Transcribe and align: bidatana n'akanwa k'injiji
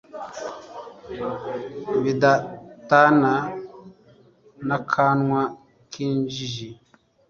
bidatana 2.01 3.33
n'akanwa 4.67 5.41
k'injiji 5.91 6.69